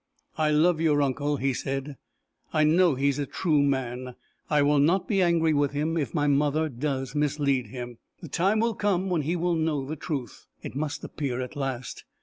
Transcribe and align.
"I 0.35 0.49
love 0.49 0.81
your 0.81 1.03
uncle," 1.03 1.37
he 1.37 1.53
said. 1.53 1.95
"I 2.51 2.63
know 2.63 2.95
he 2.95 3.09
is 3.09 3.19
a 3.19 3.27
true 3.27 3.61
man! 3.61 4.15
I 4.49 4.63
will 4.63 4.79
not 4.79 5.07
be 5.07 5.21
angry 5.21 5.53
with 5.53 5.73
him 5.73 5.95
if 5.95 6.15
my 6.15 6.25
mother 6.25 6.69
do 6.69 7.05
mislead 7.13 7.67
him. 7.67 7.99
The 8.19 8.27
time 8.27 8.59
will 8.61 8.73
come 8.73 9.11
when 9.11 9.21
he 9.21 9.35
will 9.35 9.53
know 9.53 9.85
the 9.85 9.95
truth. 9.95 10.47
It 10.63 10.73
must 10.75 11.03
appear 11.03 11.39
at 11.39 11.55
last! 11.55 12.03